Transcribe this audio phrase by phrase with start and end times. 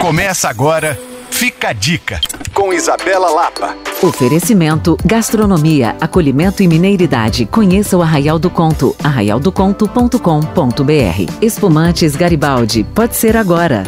[0.00, 0.98] Começa agora,
[1.30, 2.18] fica a dica,
[2.54, 3.76] com Isabela Lapa.
[4.02, 7.44] Oferecimento, gastronomia, acolhimento e mineiridade.
[7.44, 11.42] Conheça o Arraial do Conto, arraialdoconto.com.br.
[11.42, 13.82] Espumantes Garibaldi, pode ser agora.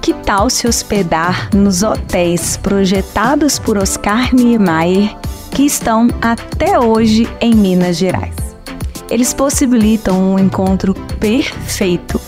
[0.00, 5.16] Que tal se hospedar nos hotéis projetados por Oscar Niemeyer
[5.50, 8.36] que estão até hoje em Minas Gerais?
[9.10, 12.20] Eles possibilitam um encontro perfeito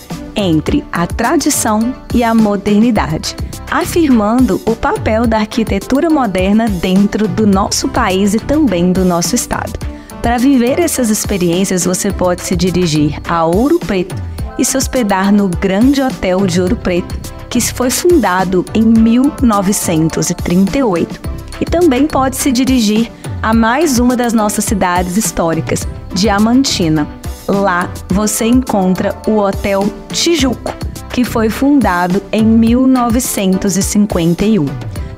[0.43, 3.37] entre a tradição e a modernidade,
[3.71, 9.73] afirmando o papel da arquitetura moderna dentro do nosso país e também do nosso estado.
[10.21, 14.17] Para viver essas experiências, você pode se dirigir a Ouro Preto
[14.59, 17.15] e se hospedar no Grande Hotel de Ouro Preto,
[17.49, 21.33] que foi fundado em 1938.
[21.61, 28.45] E também pode se dirigir a mais uma das nossas cidades históricas, Diamantina Lá você
[28.45, 30.73] encontra o Hotel Tijuco,
[31.11, 34.67] que foi fundado em 1951.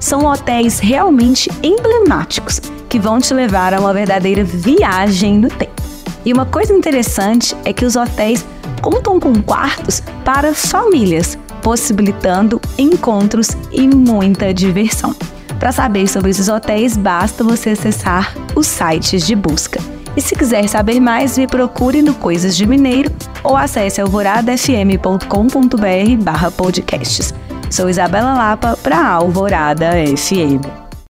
[0.01, 5.83] São hotéis realmente emblemáticos que vão te levar a uma verdadeira viagem no tempo.
[6.25, 8.45] E uma coisa interessante é que os hotéis
[8.81, 15.15] contam com quartos para famílias, possibilitando encontros e muita diversão.
[15.59, 19.94] Para saber sobre esses hotéis, basta você acessar os sites de busca.
[20.17, 23.11] E se quiser saber mais, me procure no Coisas de Mineiro
[23.43, 27.35] ou acesse alvoradafm.com.br barra podcasts.
[27.71, 30.84] Sou Isabela Lapa para Alvorada FM.